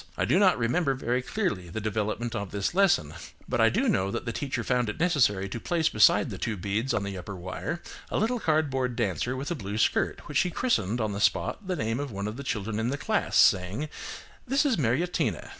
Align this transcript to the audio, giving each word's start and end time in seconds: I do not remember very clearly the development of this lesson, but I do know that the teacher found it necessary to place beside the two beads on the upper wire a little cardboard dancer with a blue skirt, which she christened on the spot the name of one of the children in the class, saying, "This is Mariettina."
I 0.17 0.25
do 0.25 0.39
not 0.39 0.57
remember 0.57 0.95
very 0.95 1.21
clearly 1.21 1.69
the 1.69 1.79
development 1.79 2.33
of 2.33 2.49
this 2.49 2.73
lesson, 2.73 3.13
but 3.47 3.61
I 3.61 3.69
do 3.69 3.87
know 3.87 4.09
that 4.09 4.25
the 4.25 4.31
teacher 4.31 4.63
found 4.63 4.89
it 4.89 4.99
necessary 4.99 5.47
to 5.49 5.59
place 5.59 5.89
beside 5.89 6.31
the 6.31 6.39
two 6.39 6.57
beads 6.57 6.91
on 6.91 7.03
the 7.03 7.15
upper 7.19 7.35
wire 7.35 7.83
a 8.09 8.17
little 8.17 8.39
cardboard 8.39 8.95
dancer 8.95 9.35
with 9.35 9.51
a 9.51 9.53
blue 9.55 9.77
skirt, 9.77 10.27
which 10.27 10.39
she 10.39 10.49
christened 10.49 10.99
on 10.99 11.11
the 11.11 11.21
spot 11.21 11.67
the 11.67 11.75
name 11.75 11.99
of 11.99 12.11
one 12.11 12.27
of 12.27 12.35
the 12.35 12.41
children 12.43 12.79
in 12.79 12.89
the 12.89 12.97
class, 12.97 13.37
saying, 13.37 13.89
"This 14.47 14.65
is 14.65 14.75
Mariettina." 14.75 15.49